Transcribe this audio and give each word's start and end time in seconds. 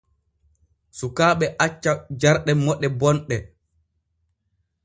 Sukaaɓe 0.97 1.45
acca 1.65 1.91
jarɗe 2.21 2.51
moɗe 2.63 2.87
bonɗe. 2.99 3.35